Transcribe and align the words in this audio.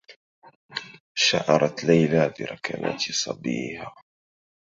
شعرت 1.17 1.83
ليلى 1.83 2.33
بركلات 2.39 3.01
صبيّها. 3.01 3.95